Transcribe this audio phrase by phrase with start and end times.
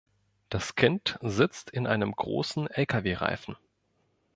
[0.49, 3.55] Das Kind sitzt in einem großen Lkw-Reifen